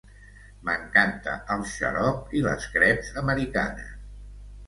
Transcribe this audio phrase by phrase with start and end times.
[0.67, 3.93] M'encanta el xarop i les creps americanes.